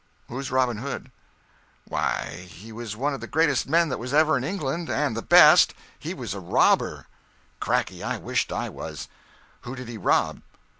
[0.29, 1.11] Who's Robin Hood?"
[1.85, 5.75] "Why, he was one of the greatest men that was ever in England—and the best.
[5.99, 7.05] He was a robber."
[7.59, 9.07] "Cracky, I wisht I was.
[9.61, 10.41] Who did he rob?"